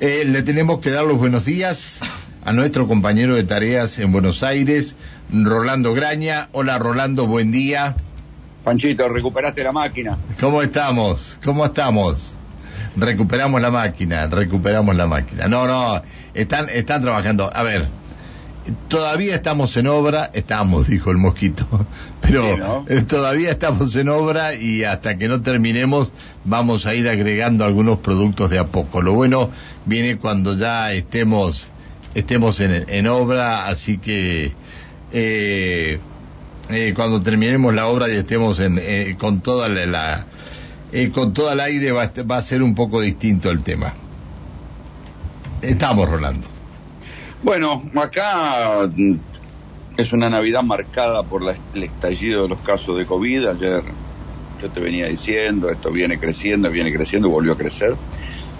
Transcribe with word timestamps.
Eh, 0.00 0.24
le 0.24 0.42
tenemos 0.42 0.80
que 0.80 0.88
dar 0.88 1.04
los 1.04 1.18
buenos 1.18 1.44
días 1.44 2.00
a 2.42 2.54
nuestro 2.54 2.88
compañero 2.88 3.34
de 3.34 3.44
tareas 3.44 3.98
en 3.98 4.12
Buenos 4.12 4.42
Aires, 4.42 4.96
Rolando 5.30 5.92
Graña. 5.92 6.48
Hola 6.52 6.78
Rolando, 6.78 7.26
buen 7.26 7.52
día. 7.52 7.96
Panchito, 8.64 9.10
recuperaste 9.10 9.62
la 9.62 9.72
máquina. 9.72 10.16
¿Cómo 10.40 10.62
estamos? 10.62 11.38
¿Cómo 11.44 11.66
estamos? 11.66 12.34
Recuperamos 12.96 13.60
la 13.60 13.70
máquina, 13.70 14.26
recuperamos 14.26 14.96
la 14.96 15.06
máquina. 15.06 15.48
No, 15.48 15.66
no, 15.66 16.00
están, 16.32 16.70
están 16.70 17.02
trabajando. 17.02 17.54
A 17.54 17.62
ver, 17.62 17.86
todavía 18.88 19.34
estamos 19.34 19.76
en 19.76 19.86
obra, 19.86 20.30
estamos, 20.32 20.88
dijo 20.88 21.10
el 21.10 21.18
mosquito, 21.18 21.66
pero 22.20 22.84
eh, 22.88 23.02
todavía 23.02 23.50
estamos 23.50 23.94
en 23.96 24.08
obra 24.08 24.54
y 24.54 24.84
hasta 24.84 25.16
que 25.16 25.28
no 25.28 25.42
terminemos 25.42 26.12
vamos 26.44 26.86
a 26.86 26.94
ir 26.94 27.08
agregando 27.08 27.64
algunos 27.64 27.98
productos 27.98 28.50
de 28.50 28.58
a 28.58 28.66
poco. 28.66 29.02
Lo 29.02 29.14
bueno 29.14 29.50
viene 29.86 30.16
cuando 30.16 30.56
ya 30.56 30.92
estemos, 30.92 31.68
estemos 32.14 32.60
en, 32.60 33.06
obra, 33.06 33.66
así 33.66 33.98
que 33.98 34.52
eh, 35.12 35.98
eh, 36.68 36.92
cuando 36.94 37.22
terminemos 37.22 37.74
la 37.74 37.86
obra 37.86 38.08
y 38.08 38.12
estemos 38.12 38.60
en, 38.60 39.16
con 39.16 39.40
toda 39.40 39.68
la, 39.68 40.26
con 41.12 41.32
todo 41.32 41.52
el 41.52 41.60
aire 41.60 41.92
va, 41.92 42.10
va 42.30 42.36
a 42.36 42.42
ser 42.42 42.62
un 42.62 42.74
poco 42.74 43.00
distinto 43.00 43.50
el 43.50 43.62
tema. 43.62 43.94
Estamos 45.62 46.08
rolando. 46.08 46.59
Bueno, 47.42 47.82
acá 47.96 48.86
mm, 48.94 49.14
es 49.96 50.12
una 50.12 50.28
Navidad 50.28 50.62
marcada 50.62 51.22
por 51.22 51.42
el 51.74 51.82
estallido 51.82 52.42
de 52.42 52.48
los 52.48 52.60
casos 52.60 52.98
de 52.98 53.06
COVID. 53.06 53.46
Ayer 53.46 53.82
yo 54.60 54.70
te 54.70 54.80
venía 54.80 55.06
diciendo, 55.06 55.70
esto 55.70 55.90
viene 55.90 56.18
creciendo, 56.18 56.70
viene 56.70 56.92
creciendo, 56.92 57.30
volvió 57.30 57.52
a 57.52 57.56
crecer. 57.56 57.96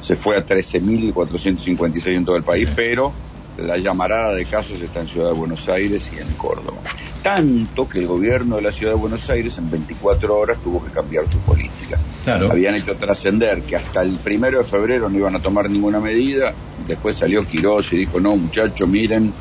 Se 0.00 0.16
fue 0.16 0.36
a 0.36 0.46
13.456 0.46 2.16
en 2.16 2.24
todo 2.24 2.36
el 2.36 2.42
país, 2.42 2.68
pero 2.74 3.12
la 3.58 3.76
llamarada 3.76 4.34
de 4.34 4.46
casos 4.46 4.80
está 4.80 5.00
en 5.00 5.08
Ciudad 5.08 5.28
de 5.28 5.34
Buenos 5.34 5.68
Aires 5.68 6.10
y 6.12 6.18
en 6.18 6.32
Córdoba. 6.34 6.80
Tanto 7.22 7.88
que 7.88 7.98
el 7.98 8.06
gobierno 8.06 8.56
de 8.56 8.62
la 8.62 8.72
Ciudad 8.72 8.92
de 8.92 8.98
Buenos 8.98 9.28
Aires 9.28 9.58
en 9.58 9.70
24 9.70 10.36
horas 10.36 10.58
tuvo 10.62 10.82
que 10.84 10.90
cambiar 10.90 11.30
su 11.30 11.38
política. 11.40 11.98
Habían 12.26 12.76
hecho 12.76 12.96
trascender 12.96 13.62
que 13.62 13.76
hasta 13.76 14.02
el 14.02 14.16
primero 14.16 14.58
de 14.58 14.64
febrero 14.64 15.08
no 15.08 15.18
iban 15.18 15.36
a 15.36 15.40
tomar 15.40 15.68
ninguna 15.68 16.00
medida. 16.00 16.54
Después 16.86 17.16
salió 17.16 17.46
Quirós 17.46 17.92
y 17.92 17.96
dijo, 17.96 18.20
no 18.20 18.36
muchachos, 18.36 18.88
miren, 18.88 19.32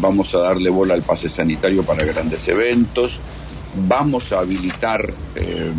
vamos 0.00 0.34
a 0.34 0.38
darle 0.38 0.70
bola 0.70 0.94
al 0.94 1.02
pase 1.02 1.28
sanitario 1.28 1.84
para 1.84 2.04
grandes 2.04 2.48
eventos 2.48 3.20
vamos 3.74 4.32
a 4.32 4.40
habilitar 4.40 5.12
eh, 5.34 5.72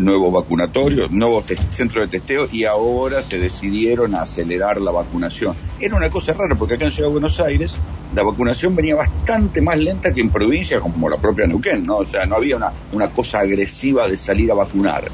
nuevos 0.00 0.32
vacunatorios, 0.32 1.10
nuevos 1.10 1.44
centros 1.70 2.04
de 2.10 2.18
testeo 2.18 2.48
y 2.50 2.64
ahora 2.64 3.22
se 3.22 3.38
decidieron 3.38 4.14
a 4.14 4.22
acelerar 4.22 4.80
la 4.80 4.90
vacunación. 4.90 5.54
Era 5.78 5.96
una 5.96 6.10
cosa 6.10 6.32
rara 6.32 6.54
porque 6.56 6.74
acá 6.74 6.86
en 6.86 6.92
Ciudad 6.92 7.08
de 7.08 7.12
Buenos 7.12 7.38
Aires 7.40 7.76
la 8.14 8.22
vacunación 8.22 8.74
venía 8.74 8.96
bastante 8.96 9.60
más 9.60 9.78
lenta 9.78 10.12
que 10.12 10.20
en 10.20 10.30
provincias 10.30 10.80
como 10.80 11.08
la 11.08 11.16
propia 11.16 11.46
Neuquén, 11.46 11.84
¿no? 11.84 11.98
O 11.98 12.06
sea, 12.06 12.26
no 12.26 12.36
había 12.36 12.56
una, 12.56 12.72
una 12.92 13.10
cosa 13.10 13.40
agresiva 13.40 14.08
de 14.08 14.16
salir 14.16 14.50
a 14.50 14.54
vacunar. 14.54 15.04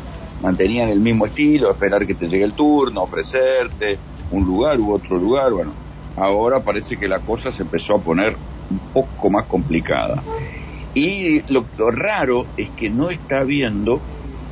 Mantenían 0.42 0.88
el 0.88 1.00
mismo 1.00 1.26
estilo, 1.26 1.70
esperar 1.70 2.06
que 2.06 2.14
te 2.14 2.28
llegue 2.28 2.44
el 2.44 2.52
turno, 2.52 3.02
ofrecerte 3.02 3.98
un 4.30 4.44
lugar 4.44 4.78
u 4.80 4.92
otro 4.92 5.18
lugar, 5.18 5.52
bueno. 5.52 5.72
Ahora 6.16 6.60
parece 6.60 6.96
que 6.96 7.08
la 7.08 7.18
cosa 7.20 7.52
se 7.52 7.62
empezó 7.62 7.96
a 7.96 7.98
poner 7.98 8.36
un 8.70 8.78
poco 8.92 9.30
más 9.30 9.44
complicada. 9.46 10.22
Y 10.94 11.42
lo, 11.52 11.66
raro 11.90 12.46
es 12.56 12.70
que 12.70 12.88
no 12.88 13.10
está 13.10 13.40
habiendo 13.40 14.00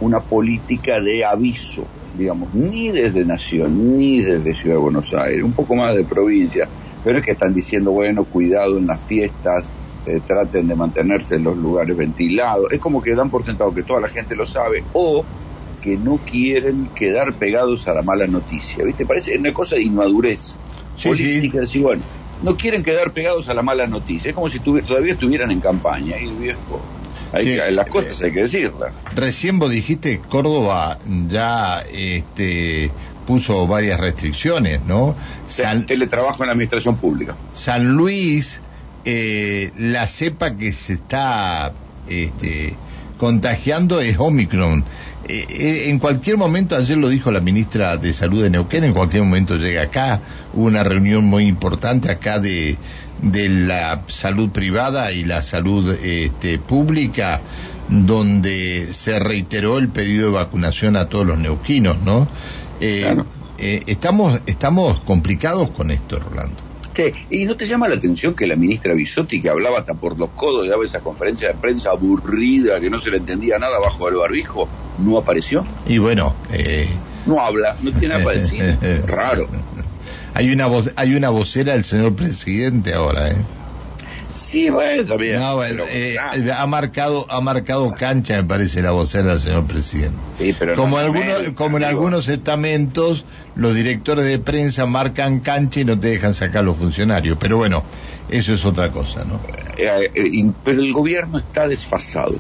una 0.00 0.20
política 0.20 1.00
de 1.00 1.24
aviso, 1.24 1.86
digamos, 2.16 2.52
ni 2.54 2.90
desde 2.90 3.24
Nación, 3.24 3.98
ni 3.98 4.20
desde 4.20 4.54
Ciudad 4.54 4.76
de 4.76 4.82
Buenos 4.82 5.12
Aires, 5.14 5.42
un 5.42 5.52
poco 5.52 5.74
más 5.74 5.94
de 5.96 6.04
provincia, 6.04 6.68
pero 7.02 7.18
es 7.18 7.24
que 7.24 7.32
están 7.32 7.54
diciendo, 7.54 7.92
bueno, 7.92 8.24
cuidado 8.24 8.78
en 8.78 8.86
las 8.86 9.02
fiestas, 9.02 9.68
eh, 10.06 10.20
traten 10.26 10.68
de 10.68 10.74
mantenerse 10.74 11.36
en 11.36 11.44
los 11.44 11.56
lugares 11.56 11.96
ventilados, 11.96 12.72
es 12.72 12.80
como 12.80 13.02
que 13.02 13.14
dan 13.14 13.30
por 13.30 13.44
sentado 13.44 13.74
que 13.74 13.82
toda 13.82 14.00
la 14.00 14.08
gente 14.08 14.34
lo 14.36 14.46
sabe, 14.46 14.84
o 14.92 15.24
que 15.82 15.96
no 15.96 16.16
quieren 16.16 16.88
quedar 16.94 17.34
pegados 17.34 17.86
a 17.88 17.94
la 17.94 18.02
mala 18.02 18.26
noticia, 18.26 18.84
¿viste? 18.84 19.04
Parece 19.04 19.36
una 19.36 19.52
cosa 19.52 19.76
de 19.76 19.82
inmadurez 19.82 20.56
política, 21.02 21.60
decir, 21.60 21.82
bueno, 21.82 22.02
no 22.42 22.56
quieren 22.56 22.82
quedar 22.82 23.10
pegados 23.12 23.48
a 23.48 23.54
la 23.54 23.62
mala 23.62 23.86
noticia. 23.86 24.30
Es 24.30 24.34
como 24.34 24.48
si 24.48 24.60
todavía 24.60 25.12
estuvieran 25.12 25.50
en 25.50 25.60
campaña. 25.60 26.18
Y 26.18 26.30
viejo, 26.30 26.80
hay 27.34 27.72
las 27.72 27.86
cosas 27.88 28.20
hay 28.22 28.32
que 28.32 28.42
decirlas. 28.42 28.92
Recién 29.14 29.58
vos 29.58 29.70
dijiste 29.70 30.20
Córdoba 30.28 30.98
ya 31.28 31.82
este, 31.82 32.90
puso 33.26 33.66
varias 33.66 33.98
restricciones, 33.98 34.84
¿no? 34.84 35.14
San, 35.48 35.86
teletrabajo 35.86 36.42
en 36.42 36.46
la 36.48 36.52
administración 36.52 36.96
pública. 36.96 37.34
San 37.52 37.96
Luis, 37.96 38.60
eh, 39.04 39.72
la 39.76 40.06
cepa 40.06 40.56
que 40.56 40.72
se 40.72 40.94
está 40.94 41.72
este, 42.08 42.74
contagiando 43.18 44.00
es 44.00 44.16
Omicron. 44.18 44.84
Eh, 45.26 45.46
eh, 45.48 45.84
en 45.88 45.98
cualquier 45.98 46.36
momento, 46.36 46.76
ayer 46.76 46.98
lo 46.98 47.08
dijo 47.08 47.30
la 47.30 47.40
ministra 47.40 47.96
de 47.96 48.12
Salud 48.12 48.42
de 48.42 48.50
Neuquén, 48.50 48.84
en 48.84 48.92
cualquier 48.92 49.22
momento 49.22 49.56
llega 49.56 49.82
acá, 49.82 50.20
hubo 50.52 50.66
una 50.66 50.84
reunión 50.84 51.24
muy 51.24 51.46
importante 51.46 52.12
acá 52.12 52.40
de, 52.40 52.76
de 53.22 53.48
la 53.48 54.04
salud 54.08 54.50
privada 54.50 55.12
y 55.12 55.24
la 55.24 55.42
salud 55.42 55.92
este, 56.02 56.58
pública, 56.58 57.40
donde 57.88 58.88
se 58.92 59.18
reiteró 59.18 59.78
el 59.78 59.88
pedido 59.88 60.26
de 60.26 60.36
vacunación 60.36 60.96
a 60.96 61.08
todos 61.08 61.26
los 61.26 61.38
neuquinos, 61.38 62.00
¿no? 62.02 62.28
Eh, 62.80 63.14
estamos, 63.86 64.40
estamos 64.46 65.00
complicados 65.00 65.70
con 65.70 65.90
esto, 65.90 66.18
Rolando. 66.18 66.73
¿Y 67.30 67.44
no 67.44 67.56
te 67.56 67.66
llama 67.66 67.88
la 67.88 67.96
atención 67.96 68.34
que 68.34 68.46
la 68.46 68.56
ministra 68.56 68.94
Bisotti, 68.94 69.40
que 69.40 69.50
hablaba 69.50 69.78
hasta 69.78 69.94
por 69.94 70.18
los 70.18 70.30
codos, 70.30 70.68
daba 70.68 70.84
esa 70.84 71.00
conferencia 71.00 71.48
de 71.48 71.54
prensa 71.54 71.90
aburrida, 71.90 72.80
que 72.80 72.90
no 72.90 72.98
se 72.98 73.10
le 73.10 73.18
entendía 73.18 73.58
nada 73.58 73.78
bajo 73.78 74.08
el 74.08 74.16
barbijo, 74.16 74.68
no 74.98 75.18
apareció? 75.18 75.66
Y 75.86 75.98
bueno... 75.98 76.34
Eh... 76.52 76.88
No 77.26 77.40
habla, 77.40 77.74
no 77.80 77.90
tiene 77.90 78.08
nada 78.08 78.24
para 78.24 78.38
decir. 78.38 78.76
Raro. 79.06 79.48
Hay 80.34 80.52
una, 80.52 80.66
voz, 80.66 80.90
hay 80.96 81.14
una 81.14 81.30
vocera 81.30 81.72
del 81.72 81.84
señor 81.84 82.14
presidente 82.14 82.92
ahora, 82.92 83.30
¿eh? 83.30 83.36
Sí, 84.34 84.70
bueno, 84.70 85.04
también. 85.04 85.40
Eh, 85.90 86.16
ha 86.18 86.66
marcado, 86.66 87.26
ha 87.28 87.40
marcado 87.40 87.90
cancha, 87.92 88.36
me 88.36 88.44
parece, 88.44 88.82
la 88.82 88.92
vocera 88.92 89.30
del 89.30 89.40
señor 89.40 89.66
presidente. 89.66 90.16
como, 90.76 90.98
algunos, 90.98 91.50
como 91.56 91.76
en 91.78 91.84
algunos 91.84 92.28
estamentos, 92.28 93.24
los 93.56 93.74
directores 93.74 94.24
de 94.26 94.38
prensa 94.38 94.86
marcan 94.86 95.40
cancha 95.40 95.80
y 95.80 95.84
no 95.84 95.98
te 95.98 96.08
dejan 96.08 96.34
sacar 96.34 96.64
los 96.64 96.76
funcionarios. 96.76 97.36
Pero 97.40 97.56
bueno, 97.56 97.82
eso 98.28 98.54
es 98.54 98.64
otra 98.64 98.92
cosa, 98.92 99.24
¿no? 99.24 99.40
Eh, 99.76 100.10
eh, 100.14 100.50
pero 100.62 100.80
el 100.80 100.92
gobierno 100.92 101.38
está 101.38 101.66
desfasado. 101.66 102.36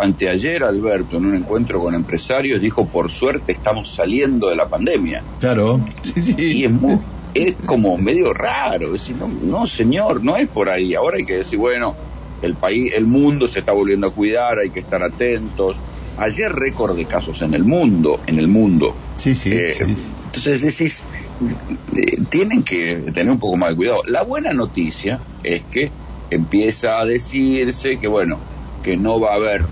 anteayer 0.00 0.62
Alberto 0.62 1.16
en 1.16 1.26
un 1.26 1.34
encuentro 1.34 1.80
con 1.80 1.94
empresarios 1.94 2.60
dijo 2.60 2.86
por 2.86 3.10
suerte 3.10 3.52
estamos 3.52 3.92
saliendo 3.92 4.48
de 4.48 4.56
la 4.56 4.68
pandemia. 4.68 5.22
Claro, 5.40 5.80
sí, 6.02 6.20
sí. 6.20 6.34
Y 6.38 6.64
es 6.64 6.70
muy, 6.70 6.98
es 7.34 7.54
como 7.66 7.96
medio 7.98 8.32
raro, 8.32 8.92
decir, 8.92 9.16
no, 9.16 9.28
no 9.28 9.66
señor, 9.66 10.24
no 10.24 10.36
es 10.36 10.48
por 10.48 10.68
ahí, 10.68 10.94
ahora 10.94 11.16
hay 11.18 11.24
que 11.24 11.38
decir, 11.38 11.58
bueno, 11.58 11.94
el 12.42 12.54
país, 12.54 12.92
el 12.94 13.06
mundo 13.06 13.48
se 13.48 13.60
está 13.60 13.72
volviendo 13.72 14.08
a 14.08 14.10
cuidar, 14.10 14.58
hay 14.58 14.70
que 14.70 14.80
estar 14.80 15.02
atentos. 15.02 15.76
Ayer 16.18 16.52
récord 16.52 16.96
de 16.96 17.04
casos 17.04 17.42
en 17.42 17.54
el 17.54 17.64
mundo, 17.64 18.20
en 18.26 18.38
el 18.38 18.48
mundo. 18.48 18.94
Sí, 19.18 19.34
sí. 19.34 19.50
Eh, 19.52 19.76
entonces 20.26 20.62
decís, 20.62 21.04
eh, 21.96 22.18
tienen 22.28 22.62
que 22.62 22.96
tener 23.14 23.30
un 23.30 23.38
poco 23.38 23.56
más 23.56 23.70
de 23.70 23.76
cuidado. 23.76 24.02
La 24.06 24.22
buena 24.22 24.52
noticia 24.52 25.20
es 25.42 25.62
que 25.70 25.90
empieza 26.30 26.98
a 26.98 27.04
decirse 27.04 27.98
que 27.98 28.08
bueno, 28.08 28.38
que 28.82 28.96
no 28.96 29.20
va 29.20 29.32
a 29.32 29.36
haber 29.36 29.64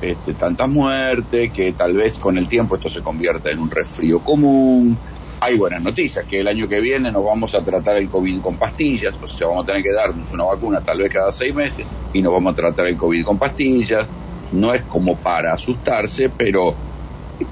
este, 0.00 0.34
tanta 0.34 0.66
muerte, 0.66 1.50
que 1.50 1.72
tal 1.72 1.94
vez 1.94 2.18
con 2.18 2.38
el 2.38 2.48
tiempo 2.48 2.76
esto 2.76 2.88
se 2.88 3.02
convierta 3.02 3.50
en 3.50 3.58
un 3.58 3.70
resfrío 3.70 4.20
común, 4.20 4.98
hay 5.40 5.56
buenas 5.56 5.82
noticias, 5.82 6.24
que 6.26 6.40
el 6.40 6.48
año 6.48 6.68
que 6.68 6.80
viene 6.80 7.10
nos 7.10 7.24
vamos 7.24 7.54
a 7.54 7.64
tratar 7.64 7.96
el 7.96 8.08
COVID 8.08 8.40
con 8.40 8.56
pastillas, 8.56 9.14
o 9.20 9.26
sea, 9.26 9.48
vamos 9.48 9.64
a 9.64 9.66
tener 9.68 9.82
que 9.82 9.92
darnos 9.92 10.30
una 10.32 10.44
vacuna 10.44 10.80
tal 10.80 10.98
vez 10.98 11.12
cada 11.12 11.32
seis 11.32 11.54
meses 11.54 11.86
y 12.12 12.20
nos 12.20 12.32
vamos 12.32 12.52
a 12.52 12.56
tratar 12.56 12.86
el 12.86 12.96
COVID 12.96 13.24
con 13.24 13.38
pastillas. 13.38 14.06
No 14.52 14.74
es 14.74 14.82
como 14.82 15.16
para 15.16 15.52
asustarse, 15.52 16.28
pero 16.28 16.74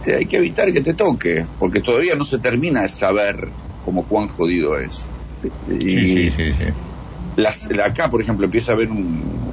hay 0.07 0.27
que 0.27 0.37
evitar 0.37 0.73
que 0.73 0.81
te 0.81 0.95
toque, 0.95 1.47
porque 1.59 1.81
todavía 1.81 2.15
no 2.17 2.25
se 2.25 2.39
termina 2.39 2.83
de 2.83 2.89
saber 2.89 3.49
cómo 3.85 4.05
cuán 4.05 4.29
jodido 4.29 4.79
es. 4.79 5.07
sí, 5.69 6.31
sí, 6.31 6.53
sí 6.53 6.73
las, 7.39 7.69
acá, 7.85 8.11
por 8.11 8.21
ejemplo, 8.21 8.47
empieza 8.47 8.73
a 8.73 8.75
ver 8.75 8.89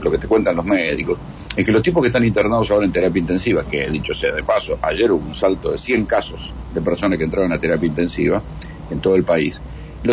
lo 0.01 0.11
que 0.11 0.17
te 0.17 0.27
cuentan 0.27 0.55
los 0.55 0.65
médicos, 0.65 1.19
es 1.55 1.63
que 1.63 1.71
los 1.71 1.83
tipos 1.83 2.01
que 2.01 2.07
están 2.07 2.25
internados 2.25 2.69
ahora 2.71 2.85
en 2.85 2.91
terapia 2.91 3.19
intensiva, 3.19 3.63
que 3.63 3.87
dicho 3.89 4.13
sea 4.13 4.33
de 4.33 4.43
paso, 4.43 4.79
ayer 4.81 5.11
hubo 5.11 5.25
un 5.25 5.35
salto 5.35 5.71
de 5.71 5.77
100 5.77 6.05
casos 6.05 6.51
de 6.73 6.81
personas 6.81 7.19
que 7.19 7.25
entraron 7.25 7.53
a 7.53 7.59
terapia 7.59 7.87
intensiva 7.87 8.41
en 8.89 8.99
todo 8.99 9.15
el 9.15 9.23
país. 9.23 9.61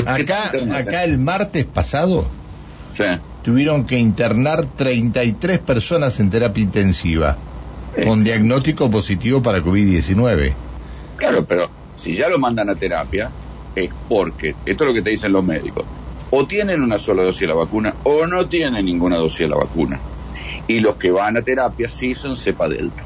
acá, 0.07 0.53
acá 0.73 1.05
el 1.05 1.19
martes 1.19 1.65
pasado 1.65 2.27
tuvieron 3.43 3.87
que 3.87 3.99
internar 3.99 4.67
33 4.67 5.59
personas 5.61 6.21
en 6.21 6.29
terapia 6.29 6.63
intensiva 6.63 7.39
con 8.05 8.23
diagnóstico 8.23 8.91
positivo 8.91 9.43
para 9.43 9.61
COVID-19. 9.61 10.53
Claro, 11.17 11.45
pero 11.47 11.71
si 11.97 12.15
ya 12.15 12.29
lo 12.29 12.39
mandan 12.39 12.69
a 12.69 12.75
terapia, 12.75 13.31
es 13.75 13.89
porque, 14.09 14.55
esto 14.67 14.85
es 14.85 14.89
lo 14.89 14.95
que 14.95 15.03
te 15.03 15.11
dicen 15.11 15.33
los 15.33 15.45
médicos, 15.45 15.87
o 16.35 16.47
tienen 16.47 16.83
una 16.83 16.99
sola 16.99 17.23
dosis 17.25 17.43
de 17.43 17.49
la 17.49 17.55
vacuna 17.55 17.95
o 18.05 18.27
no 18.27 18.47
tienen 18.47 18.87
ninguna 18.87 19.19
dosis 19.19 19.41
de 19.41 19.49
la 19.49 19.57
vacuna. 19.57 20.01
Y 20.67 20.81
los 20.81 20.97
que 20.97 21.11
van 21.11 21.37
a 21.37 21.43
terapia 21.43 21.91
sí 21.91 22.15
son 22.15 22.39
cepa 22.39 22.71
delta. 22.71 23.03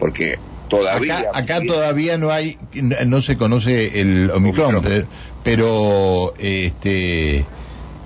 Porque 0.00 0.36
todavía... 0.68 1.26
Acá, 1.32 1.60
todavía 1.64 2.18
no 2.18 2.30
hay, 2.30 2.58
no 3.06 3.22
se 3.22 3.36
conoce 3.36 4.00
el 4.00 4.30
Omicron, 4.32 4.82
pero 5.44 6.34
este 6.38 7.44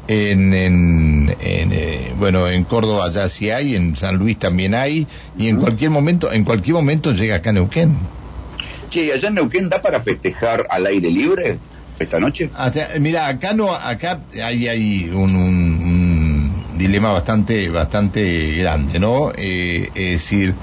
en, 0.09 0.53
en, 0.53 1.37
eh, 1.41 2.13
bueno 2.19 2.49
en 2.49 2.65
Córdoba 2.65 3.11
ya 3.11 3.29
sí 3.29 3.51
hay 3.51 3.77
en 3.77 3.97
San 3.97 4.17
Luis 4.17 4.39
también 4.39 4.75
hay 4.75 5.07
y 5.39 5.49
en 5.49 5.57
cualquier 5.57 5.91
momento 5.91 6.33
en 6.33 6.45
cualquier 6.45 6.75
momento 6.75 7.13
llega 7.13 7.37
acá 7.37 7.53
Neuquén. 7.53 7.97
Che, 8.91 9.13
allá 9.13 9.29
en 9.29 9.37
Neuquén 9.37 9.69
da 9.69 9.81
para 9.81 10.01
festejar 10.01 10.67
al 10.69 10.87
aire 10.87 11.11
libre 11.11 11.59
esta 12.01 12.19
noche 12.19 12.51
mira 12.99 13.29
acá 13.29 13.55
no 13.55 13.73
acá 13.73 14.21
hay 14.43 14.69
hay 14.69 15.11
un, 15.11 15.37
un, 15.37 16.79
dilema 16.79 17.13
bastante 17.13 17.69
bastante 17.69 18.53
grande 18.53 18.99
no 18.99 19.33
eh, 19.37 19.91
es 19.95 20.13
decir 20.13 20.55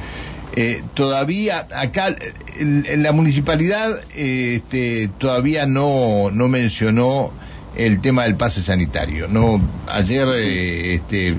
eh, 0.56 0.82
todavía 0.96 1.68
acá 1.76 2.16
en 2.60 3.04
la 3.04 3.12
municipalidad 3.12 4.02
este, 4.16 5.10
todavía 5.20 5.68
no 5.68 6.32
no 6.32 6.48
mencionó 6.48 7.32
el 7.78 8.02
tema 8.02 8.24
del 8.24 8.36
pase 8.36 8.62
sanitario. 8.62 9.28
No, 9.28 9.62
ayer 9.88 10.28
eh, 10.34 10.96
este, 10.96 11.36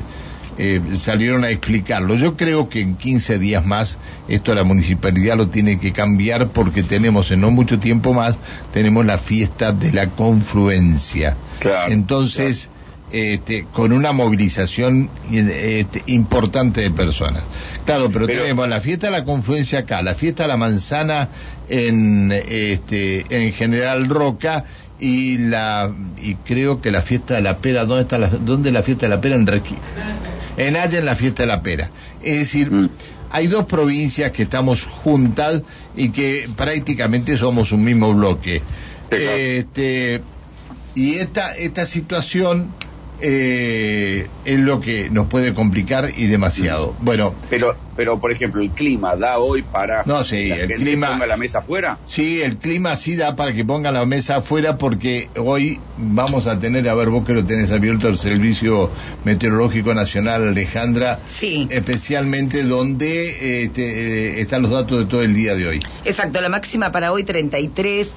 eh, 0.58 0.80
salieron 1.00 1.44
a 1.44 1.50
explicarlo. 1.50 2.16
Yo 2.16 2.36
creo 2.36 2.68
que 2.68 2.80
en 2.80 2.96
15 2.96 3.38
días 3.38 3.64
más 3.64 3.98
esto 4.26 4.54
la 4.54 4.64
municipalidad 4.64 5.36
lo 5.36 5.48
tiene 5.48 5.78
que 5.78 5.92
cambiar 5.92 6.48
porque 6.48 6.82
tenemos 6.82 7.30
en 7.30 7.40
no 7.40 7.50
mucho 7.50 7.78
tiempo 7.78 8.12
más 8.12 8.36
tenemos 8.72 9.06
la 9.06 9.18
fiesta 9.18 9.72
de 9.72 9.92
la 9.92 10.08
confluencia. 10.08 11.36
Entonces, 11.88 12.70
este, 13.12 13.66
con 13.72 13.92
una 13.92 14.12
movilización 14.12 15.08
este, 15.30 16.02
importante 16.06 16.80
de 16.80 16.90
personas. 16.90 17.42
Claro, 17.86 18.10
pero, 18.12 18.26
tenemos 18.26 18.68
la 18.68 18.80
fiesta 18.80 19.06
de 19.06 19.12
la 19.12 19.24
confluencia 19.24 19.80
acá, 19.80 20.02
la 20.02 20.14
fiesta 20.14 20.42
de 20.42 20.48
la 20.48 20.56
manzana 20.56 21.28
en, 21.68 22.32
este, 22.32 23.24
en 23.30 23.52
General 23.52 24.08
Roca 24.08 24.64
y 25.00 25.38
la 25.38 25.92
y 26.20 26.34
creo 26.34 26.80
que 26.80 26.90
la 26.90 27.02
fiesta 27.02 27.34
de 27.34 27.42
la 27.42 27.58
pera 27.58 27.84
dónde 27.84 28.02
está 28.02 28.18
la 28.18 28.28
dónde 28.28 28.72
la 28.72 28.82
fiesta 28.82 29.06
de 29.06 29.10
la 29.10 29.20
pera 29.20 29.36
en 29.36 29.46
Requi 29.46 29.76
en 30.56 30.76
Haya 30.76 30.98
en 30.98 31.04
la 31.04 31.14
fiesta 31.14 31.44
de 31.44 31.46
la 31.46 31.62
pera. 31.62 31.90
Es 32.22 32.38
decir 32.38 32.70
mm. 32.70 32.90
hay 33.30 33.46
dos 33.46 33.66
provincias 33.66 34.32
que 34.32 34.42
estamos 34.42 34.84
juntas 34.84 35.62
y 35.96 36.10
que 36.10 36.48
prácticamente 36.56 37.36
somos 37.36 37.72
un 37.72 37.84
mismo 37.84 38.12
bloque. 38.12 38.62
Este 39.10 40.20
y 40.94 41.14
esta 41.14 41.54
esta 41.56 41.86
situación 41.86 42.72
eh, 43.20 44.28
es 44.44 44.58
lo 44.58 44.80
que 44.80 45.10
nos 45.10 45.26
puede 45.26 45.54
complicar 45.54 46.10
y 46.16 46.26
demasiado. 46.26 46.94
Bueno, 47.00 47.34
pero, 47.50 47.76
pero 47.96 48.20
por 48.20 48.30
ejemplo, 48.30 48.62
el 48.62 48.70
clima 48.70 49.16
da 49.16 49.38
hoy 49.38 49.62
para 49.62 50.04
no, 50.04 50.24
sí, 50.24 50.50
el 50.50 50.72
clima 50.72 51.08
ponga 51.08 51.26
la 51.26 51.36
mesa 51.36 51.58
afuera. 51.58 51.98
Sí, 52.06 52.40
el 52.42 52.56
clima 52.56 52.96
sí 52.96 53.16
da 53.16 53.36
para 53.36 53.52
que 53.52 53.64
pongan 53.64 53.94
la 53.94 54.06
mesa 54.06 54.36
afuera 54.36 54.78
porque 54.78 55.28
hoy 55.36 55.80
vamos 55.96 56.46
a 56.46 56.58
tener, 56.58 56.88
a 56.88 56.94
ver, 56.94 57.08
vos 57.08 57.26
que 57.26 57.32
lo 57.32 57.44
tenés 57.44 57.72
abierto 57.72 58.08
el 58.08 58.18
Servicio 58.18 58.90
Meteorológico 59.24 59.94
Nacional, 59.94 60.48
Alejandra, 60.48 61.20
sí. 61.28 61.66
especialmente 61.70 62.62
donde 62.64 63.64
este, 63.64 63.82
eh, 63.82 64.40
están 64.40 64.62
los 64.62 64.70
datos 64.70 64.98
de 64.98 65.04
todo 65.06 65.22
el 65.22 65.34
día 65.34 65.54
de 65.56 65.66
hoy. 65.66 65.80
Exacto, 66.04 66.40
la 66.40 66.48
máxima 66.48 66.92
para 66.92 67.12
hoy 67.12 67.24
33 67.24 68.12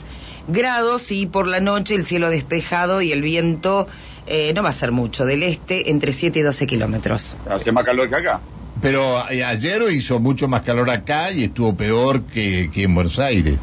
grados 0.47 1.11
y 1.11 1.25
por 1.25 1.47
la 1.47 1.59
noche 1.59 1.95
el 1.95 2.05
cielo 2.05 2.29
despejado 2.29 3.01
y 3.01 3.11
el 3.11 3.21
viento 3.21 3.88
eh, 4.27 4.53
no 4.53 4.63
va 4.63 4.69
a 4.69 4.73
ser 4.73 4.91
mucho, 4.91 5.25
del 5.25 5.43
este 5.43 5.89
entre 5.89 6.13
7 6.13 6.39
y 6.39 6.41
12 6.41 6.67
kilómetros. 6.67 7.38
Hace 7.49 7.71
más 7.71 7.83
calor 7.83 8.09
que 8.09 8.15
acá. 8.15 8.41
Pero 8.81 9.29
eh, 9.29 9.43
ayer 9.43 9.81
hizo 9.91 10.19
mucho 10.19 10.47
más 10.47 10.61
calor 10.61 10.89
acá 10.89 11.31
y 11.31 11.45
estuvo 11.45 11.75
peor 11.75 12.23
que, 12.23 12.69
en 12.73 12.95
Buenos 12.95 13.19
Aires. 13.19 13.55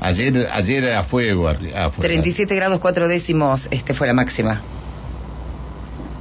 Ayer, 0.00 0.48
ayer 0.52 0.84
era 0.84 1.04
fuego 1.04 1.48
afuera. 1.48 1.90
37 2.08 2.54
grados 2.54 2.80
4 2.80 3.08
décimos 3.08 3.68
este 3.70 3.94
fue 3.94 4.06
la 4.06 4.14
máxima. 4.14 4.60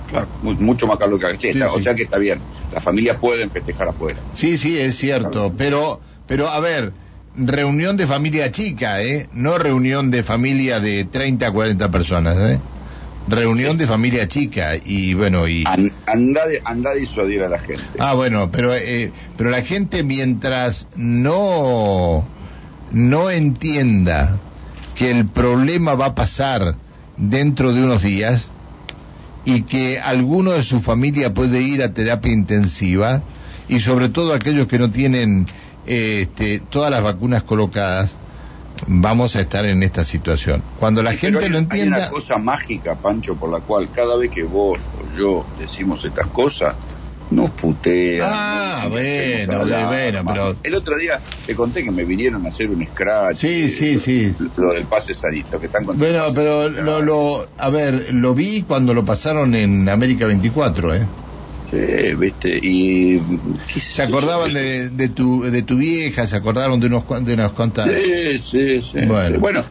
Claro, 0.09 0.27
mucho 0.41 0.87
más 0.87 0.97
calor 0.97 1.19
que 1.19 1.49
acá. 1.49 1.71
O 1.71 1.81
sea 1.81 1.93
que 1.93 2.03
está 2.03 2.17
bien. 2.17 2.39
Las 2.73 2.83
familias 2.83 3.17
pueden 3.17 3.51
festejar 3.51 3.89
afuera. 3.89 4.19
Sí, 4.33 4.57
sí, 4.57 4.79
es 4.79 4.97
cierto. 4.97 5.53
Pero, 5.57 6.01
pero 6.27 6.49
a 6.49 6.59
ver, 6.59 6.93
reunión 7.35 7.97
de 7.97 8.07
familia 8.07 8.51
chica, 8.51 9.01
¿eh? 9.01 9.29
No 9.33 9.57
reunión 9.57 10.11
de 10.11 10.23
familia 10.23 10.79
de 10.79 11.05
30 11.05 11.47
a 11.47 11.51
40 11.51 11.91
personas, 11.91 12.37
¿eh? 12.37 12.59
reunión 13.29 13.77
de 13.77 13.85
familia 13.85 14.27
chica 14.27 14.71
y 14.83 15.13
bueno 15.13 15.47
y 15.47 15.63
anda 16.07 16.41
anda 16.65 16.91
a 16.91 16.95
disuadir 16.95 17.43
a 17.43 17.49
la 17.49 17.59
gente 17.59 17.83
ah 17.99 18.13
bueno 18.15 18.49
pero 18.51 18.73
eh, 18.73 19.11
pero 19.37 19.49
la 19.51 19.61
gente 19.61 20.03
mientras 20.03 20.87
no 20.95 22.25
no 22.91 23.29
entienda 23.29 24.39
que 24.95 25.11
el 25.11 25.27
problema 25.27 25.93
va 25.93 26.07
a 26.07 26.15
pasar 26.15 26.75
dentro 27.17 27.73
de 27.73 27.83
unos 27.83 28.01
días 28.01 28.49
y 29.45 29.61
que 29.61 29.99
alguno 29.99 30.51
de 30.51 30.63
su 30.63 30.81
familia 30.81 31.33
puede 31.33 31.61
ir 31.61 31.83
a 31.83 31.93
terapia 31.93 32.31
intensiva 32.31 33.21
y 33.67 33.79
sobre 33.79 34.09
todo 34.09 34.33
aquellos 34.33 34.67
que 34.67 34.79
no 34.79 34.91
tienen 34.91 35.45
este, 35.89 36.59
todas 36.59 36.91
las 36.91 37.01
vacunas 37.01 37.43
colocadas 37.43 38.15
vamos 38.87 39.35
a 39.35 39.41
estar 39.41 39.65
en 39.65 39.81
esta 39.81 40.05
situación. 40.05 40.63
Cuando 40.79 41.01
la 41.01 41.13
gente 41.13 41.49
lo 41.49 41.57
entienda... 41.57 41.97
Hay 41.97 42.03
una 42.03 42.09
cosa 42.09 42.37
mágica, 42.37 42.95
Pancho, 42.95 43.35
por 43.35 43.51
la 43.51 43.59
cual 43.59 43.89
cada 43.91 44.15
vez 44.15 44.29
que 44.29 44.43
vos 44.43 44.79
o 44.79 45.17
yo 45.17 45.45
decimos 45.57 46.05
estas 46.05 46.27
cosas, 46.27 46.75
nos 47.31 47.49
putean. 47.51 48.29
Ah, 48.31 48.85
bueno, 48.89 49.65
bueno, 49.87 50.23
pero... 50.25 50.55
El 50.63 50.75
otro 50.75 50.97
día 50.97 51.19
te 51.45 51.55
conté 51.55 51.83
que 51.83 51.91
me 51.91 52.03
vinieron 52.03 52.45
a 52.45 52.49
hacer 52.49 52.69
un 52.69 52.85
scratch. 52.85 53.37
Sí, 53.37 53.69
sí, 53.69 53.97
sí. 53.97 54.33
Lo 54.57 54.73
del 54.73 54.85
pase 54.85 55.15
sarito, 55.15 55.59
que 55.59 55.65
están 55.65 55.85
Bueno, 55.85 56.25
pero 56.35 56.69
lo, 56.69 57.01
lo, 57.01 57.47
a 57.57 57.69
ver, 57.69 58.13
lo 58.13 58.35
vi 58.35 58.61
cuando 58.61 58.93
lo 58.93 59.05
pasaron 59.05 59.55
en 59.55 59.89
América 59.89 60.27
24, 60.27 60.95
¿eh? 60.95 61.07
Sí, 61.69 62.15
viste, 62.17 62.59
y... 62.61 63.19
¿Se 63.79 64.01
acordaban 64.01 64.53
de, 64.53 64.89
de, 64.89 65.09
tu, 65.09 65.43
de 65.43 65.61
tu 65.61 65.77
vieja? 65.77 66.25
¿Se 66.25 66.35
acordaron 66.35 66.79
de, 66.79 66.87
unos, 66.87 67.05
de 67.23 67.33
unas 67.35 67.51
cuantas...? 67.51 67.89
Sí, 67.89 68.41
sí, 68.41 68.81
sí. 68.81 68.99
Bueno. 69.05 69.39
bueno, 69.39 69.65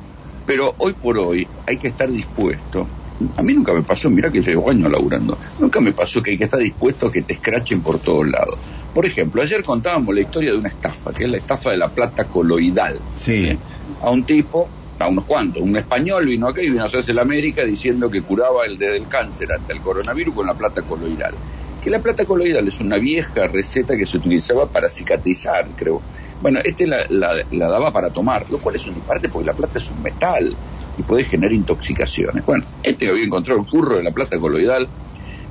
pero 0.46 0.74
hoy 0.78 0.92
por 0.92 1.18
hoy 1.18 1.48
hay 1.66 1.76
que 1.76 1.88
estar 1.88 2.08
dispuesto. 2.08 2.88
A 3.36 3.42
mí 3.42 3.52
nunca 3.52 3.74
me 3.74 3.82
pasó, 3.82 4.08
mira 4.10 4.30
que 4.30 4.40
llevo 4.40 4.70
años 4.70 4.92
laburando, 4.92 5.36
nunca 5.58 5.80
me 5.80 5.92
pasó 5.92 6.22
que 6.22 6.30
hay 6.30 6.38
que 6.38 6.44
estar 6.44 6.60
dispuesto 6.60 7.08
a 7.08 7.12
que 7.12 7.22
te 7.22 7.34
escrachen 7.34 7.80
por 7.80 7.98
todos 7.98 8.28
lados. 8.28 8.60
Por 8.94 9.04
ejemplo, 9.04 9.42
ayer 9.42 9.64
contábamos 9.64 10.14
la 10.14 10.20
historia 10.20 10.52
de 10.52 10.58
una 10.58 10.68
estafa, 10.68 11.12
que 11.12 11.24
es 11.24 11.30
la 11.30 11.38
estafa 11.38 11.72
de 11.72 11.78
la 11.78 11.88
plata 11.88 12.24
coloidal. 12.26 13.00
Sí. 13.16 13.58
A 14.02 14.10
un 14.10 14.24
tipo 14.24 14.68
a 15.00 15.08
unos 15.08 15.24
cuantos. 15.24 15.62
Un 15.62 15.76
español 15.76 16.26
vino 16.26 16.48
acá 16.48 16.62
y 16.62 16.70
vino 16.70 16.82
a 16.82 16.86
hacerse 16.86 17.12
la 17.12 17.22
América 17.22 17.64
diciendo 17.64 18.08
que 18.08 18.22
curaba 18.22 18.64
el 18.66 18.78
desde 18.78 18.98
el 18.98 19.08
cáncer 19.08 19.48
hasta 19.52 19.72
el 19.72 19.80
coronavirus 19.80 20.34
con 20.34 20.46
la 20.46 20.54
plata 20.54 20.82
coloidal 20.82 21.34
que 21.82 21.90
la 21.90 22.00
plata 22.00 22.24
coloidal 22.24 22.66
es 22.68 22.80
una 22.80 22.98
vieja 22.98 23.46
receta 23.46 23.96
que 23.96 24.06
se 24.06 24.16
utilizaba 24.16 24.66
para 24.66 24.88
cicatrizar, 24.88 25.68
creo. 25.76 26.02
Bueno, 26.40 26.60
este 26.64 26.86
la, 26.86 27.06
daba 27.50 27.92
para 27.92 28.10
tomar, 28.10 28.46
lo 28.50 28.58
cual 28.58 28.76
es 28.76 28.86
un 28.86 28.94
disparate 28.94 29.28
porque 29.28 29.46
la 29.46 29.54
plata 29.54 29.78
es 29.78 29.90
un 29.90 30.02
metal 30.02 30.56
y 30.96 31.02
puede 31.02 31.24
generar 31.24 31.52
intoxicaciones. 31.52 32.44
Bueno, 32.44 32.64
este 32.82 33.08
había 33.08 33.24
encontrado 33.24 33.60
el 33.60 33.66
curro 33.66 33.96
de 33.96 34.04
la 34.04 34.12
plata 34.12 34.38
coloidal, 34.38 34.88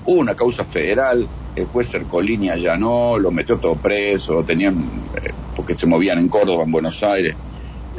hubo 0.05 0.19
una 0.19 0.36
causa 0.36 0.63
federal, 0.63 1.27
el 1.55 1.65
juez 1.65 1.89
Cercolini 1.89 2.50
allanó, 2.50 3.17
lo 3.17 3.31
metió 3.31 3.57
todo 3.57 3.75
preso, 3.75 4.43
tenían, 4.43 4.89
eh, 5.15 5.31
porque 5.55 5.74
se 5.74 5.88
movían 5.88 6.19
en 6.19 6.29
Córdoba, 6.29 6.63
en 6.63 6.72
Buenos 6.72 7.03
Aires. 7.03 7.36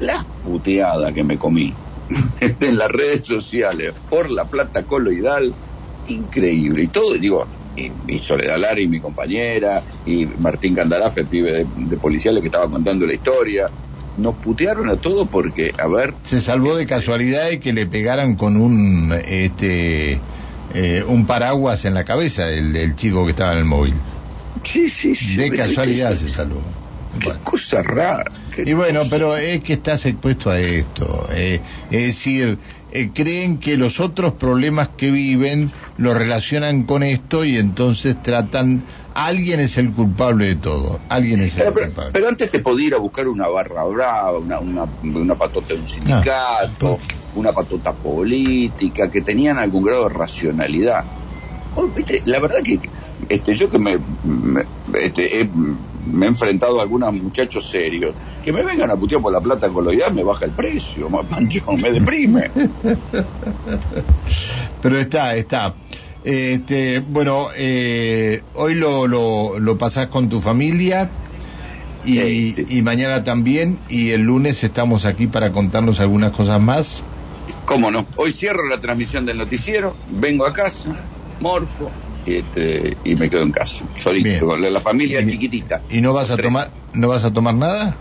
La 0.01 0.25
puteada 0.45 1.13
que 1.13 1.25
me 1.25 1.37
comí 1.37 1.75
en 2.41 2.79
las 2.79 2.91
redes 2.91 3.27
sociales 3.27 3.95
por 4.09 4.31
la 4.31 4.45
plata 4.45 4.85
coloidal, 4.85 5.53
increíble. 6.07 6.85
Y 6.85 6.87
todo, 6.87 7.15
digo, 7.15 7.47
y, 8.07 8.19
Soledad 8.21 8.59
Lari, 8.59 8.87
mi 8.89 9.01
compañera, 9.01 9.83
y 10.05 10.27
Martín 10.27 10.75
Candarafe, 10.75 11.21
el 11.21 11.27
pibe 11.27 11.67
de, 11.77 11.97
policiales 11.97 12.41
que 12.43 12.49
estaba 12.49 12.69
contando 12.69 13.07
la 13.07 13.15
historia. 13.15 13.67
Nos 14.17 14.35
putearon 14.37 14.89
a 14.89 14.97
todos 14.97 15.29
porque, 15.29 15.73
a 15.79 15.87
ver... 15.87 16.15
Se 16.25 16.41
salvó 16.41 16.77
de 16.77 16.87
casualidad 16.87 17.49
de 17.49 17.61
que 17.61 17.73
le 17.73 17.87
pegaran 17.87 18.35
con 18.35 18.57
un, 18.57 19.15
este, 19.25 20.19
eh, 20.75 21.05
un 21.07 21.27
paraguas 21.27 21.85
en 21.85 21.95
la 21.95 22.05
cabeza 22.05 22.49
el, 22.49 22.75
el 22.75 22.97
chico 22.97 23.25
que 23.25 23.31
estaba 23.31 23.53
en 23.53 23.59
el 23.59 23.65
móvil. 23.65 23.95
Sí, 24.65 24.89
sí, 24.89 25.15
sí. 25.15 25.37
De 25.37 25.51
casualidad 25.51 26.15
se 26.17 26.29
salvó. 26.29 26.61
Qué 27.19 27.33
cosa 27.43 27.83
rara. 27.83 28.31
y 28.57 28.73
bueno, 28.75 29.03
pero 29.09 29.37
es 29.37 29.63
que 29.63 29.75
estás 29.75 30.05
expuesto 30.07 30.51
a 30.51 30.61
esto. 30.61 31.27
Eh, 31.31 31.63
es 31.91 32.07
decir, 32.07 32.59
eh, 32.91 33.11
creen 33.13 33.59
que 33.59 33.77
los 33.77 34.01
otros 34.01 34.35
problemas 34.35 34.91
que 34.97 35.11
viven 35.11 35.73
lo 35.97 36.15
relacionan 36.15 36.85
con 36.85 37.03
esto 37.03 37.45
y 37.45 37.57
entonces 37.57 38.23
tratan 38.23 38.85
alguien 39.15 39.61
es 39.61 39.77
el 39.79 39.93
culpable 39.93 40.47
de 40.47 40.55
todo 40.55 41.01
alguien 41.09 41.41
es 41.43 41.59
el 41.59 41.73
culpable 41.73 42.13
pero 42.13 42.29
antes 42.29 42.53
te 42.53 42.61
podía 42.61 42.87
ir 42.87 42.95
a 42.95 42.99
buscar 42.99 43.27
una 43.27 43.49
barra 43.49 43.83
brava 43.83 44.39
una, 44.39 44.61
una, 44.61 44.85
una 45.03 45.35
patota 45.35 45.75
de 45.75 45.81
un 45.81 45.89
sindicato 45.89 47.01
una 47.35 47.53
patota 47.53 47.93
política, 47.93 49.11
que 49.11 49.21
tenían 49.21 49.59
algún 49.59 49.85
grado 49.85 50.09
de 50.09 50.15
racionalidad. 50.15 51.05
Oh, 51.77 51.87
¿viste? 51.87 52.23
La 52.25 52.41
verdad 52.41 52.63
que 52.63 52.81
este, 53.29 53.57
yo 53.57 53.71
que 53.71 53.79
me, 53.79 53.99
me, 54.25 54.65
este, 54.95 55.41
he, 55.41 55.49
me 56.13 56.27
he 56.27 56.29
enfrentado 56.29 56.79
a 56.79 56.83
algunos 56.83 57.13
muchachos 57.15 57.69
serios, 57.71 58.15
que 58.45 58.53
me 58.53 58.63
vengan 58.65 58.91
a 58.91 58.97
putear 58.97 59.21
por 59.21 59.33
la 59.33 59.41
plata 59.41 59.69
coloidal 59.69 60.15
me 60.15 60.25
baja 60.25 60.45
el 60.47 60.53
precio, 60.53 61.09
pancho, 61.29 61.65
me 61.73 61.91
deprime. 61.93 62.51
Pero 64.81 64.99
está, 64.99 65.35
está. 65.35 65.75
Este, 66.25 67.01
bueno, 67.01 67.49
eh, 67.57 68.43
hoy 68.55 68.75
lo, 68.75 69.07
lo, 69.07 69.59
lo 69.59 69.79
pasás 69.79 70.09
con 70.09 70.29
tu 70.29 70.41
familia 70.41 71.11
y, 72.05 72.19
Sí, 72.19 72.55
sí. 72.55 72.67
y 72.79 72.83
mañana 72.83 73.25
también 73.25 73.79
y 73.89 74.11
el 74.11 74.23
lunes 74.23 74.63
estamos 74.65 75.05
aquí 75.05 75.27
para 75.27 75.53
contarnos 75.53 76.01
algunas 76.01 76.33
cosas 76.33 76.61
más. 76.61 77.03
¿Cómo 77.65 77.91
no? 77.91 78.07
Hoy 78.17 78.33
cierro 78.33 78.67
la 78.69 78.81
transmisión 78.81 79.25
del 79.27 79.39
noticiero, 79.39 79.95
vengo 80.09 80.47
a 80.47 80.53
casa, 80.53 80.97
morfo, 81.41 81.91
este, 82.37 82.99
y 83.05 83.17
me 83.17 83.29
quedo 83.31 83.43
en 83.43 83.53
casa, 83.53 83.85
solito, 83.97 84.29
Bien. 84.29 84.41
con 84.41 84.61
la, 84.61 84.71
la 84.71 84.81
familia 84.81 85.21
Y- 85.23 85.27
chiquitita. 85.27 85.83
¿Y 85.89 86.01
no 86.01 86.13
vas 86.13 86.31
a 86.31 86.37
Tres. 86.37 86.47
tomar 86.47 86.73
no 86.93 87.09
vas 87.09 87.25
a 87.25 87.33
tomar 87.33 87.55
nada? 87.55 87.99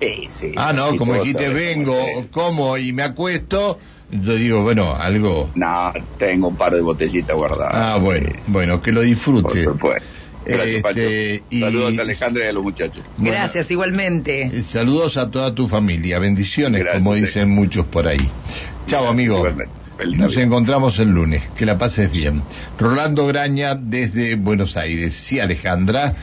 Sí, 0.00 0.28
sí, 0.30 0.52
Ah, 0.56 0.72
no, 0.72 0.92
sí, 0.92 0.96
como 0.96 1.14
dijiste, 1.14 1.48
vengo, 1.50 1.98
como 2.30 2.78
y 2.78 2.92
me 2.92 3.02
acuesto, 3.02 3.78
yo 4.10 4.34
digo, 4.36 4.62
bueno, 4.62 4.94
algo. 4.94 5.50
No, 5.56 5.92
tengo 6.16 6.48
un 6.48 6.56
par 6.56 6.72
de 6.74 6.80
botellitas 6.82 7.34
guardadas. 7.36 7.72
Ah, 7.74 7.98
bueno, 7.98 8.28
Sí, 8.44 8.52
bueno, 8.52 8.80
que 8.80 8.92
lo 8.92 9.00
Por 9.00 9.06
disfrute. 9.08 9.64
supuesto. 9.64 10.06
Gracias, 10.44 10.84
Este, 10.84 11.46
y- 11.50 11.60
Saludos 11.60 11.98
a 11.98 12.02
Alejandra 12.02 12.44
y 12.46 12.48
a 12.48 12.52
los 12.52 12.62
muchachos. 12.62 13.04
Bueno, 13.16 13.32
Gracias, 13.36 13.70
igualmente. 13.70 14.42
eh, 14.44 14.62
Saludos 14.62 15.16
a 15.16 15.30
toda 15.30 15.52
tu 15.54 15.68
familia, 15.68 16.18
bendiciones, 16.20 16.80
Gracias, 16.80 17.02
como 17.02 17.14
sí. 17.16 17.20
dicen 17.22 17.50
muchos 17.50 17.86
por 17.86 18.06
ahí. 18.06 18.32
Chao, 18.86 19.08
amigo. 19.08 19.38
Igualmente. 19.38 19.74
Nos 20.06 20.36
encontramos 20.36 20.98
el 20.98 21.08
lunes. 21.10 21.42
Que 21.56 21.66
la 21.66 21.76
pases 21.76 22.10
bien. 22.10 22.42
Rolando 22.78 23.26
Graña 23.26 23.74
desde 23.74 24.36
Buenos 24.36 24.76
Aires. 24.76 25.14
Sí, 25.14 25.40
Alejandra. 25.40 26.14